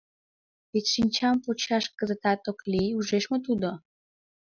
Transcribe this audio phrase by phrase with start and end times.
[0.71, 3.69] Вет шинчам почаш кызытат ок лий, ужеш мо тудо?